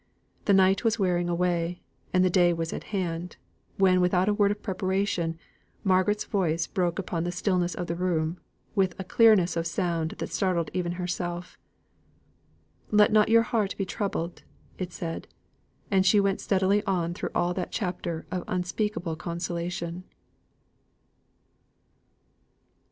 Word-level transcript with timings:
The 0.45 0.53
night 0.53 0.83
was 0.83 0.97
wearing 0.97 1.29
away, 1.29 1.83
and 2.11 2.25
the 2.25 2.29
day 2.31 2.53
was 2.53 2.73
at 2.73 2.85
hand, 2.85 3.37
when, 3.77 4.01
without 4.01 4.27
a 4.27 4.33
word 4.33 4.49
of 4.49 4.63
preparation, 4.63 5.37
Margaret's 5.83 6.23
voice 6.25 6.65
broke 6.65 6.97
upon 6.97 7.23
the 7.23 7.31
stillness 7.31 7.75
of 7.75 7.85
the 7.85 7.93
room, 7.95 8.39
with 8.73 8.95
a 8.99 9.03
clearness 9.03 9.55
of 9.55 9.67
sound 9.67 10.15
that 10.17 10.31
startled 10.31 10.71
even 10.73 10.93
herself: 10.93 11.55
"Let 12.89 13.11
not 13.11 13.29
your 13.29 13.43
heart 13.43 13.77
be 13.77 13.85
troubled," 13.85 14.41
it 14.79 14.91
said; 14.91 15.27
and 15.91 16.03
she 16.03 16.19
went 16.19 16.41
steadily 16.41 16.83
on 16.85 17.13
through 17.13 17.29
all 17.35 17.53
that 17.53 17.71
chapter 17.71 18.25
of 18.31 18.43
unspeakable 18.47 19.17
consolation. 19.17 20.05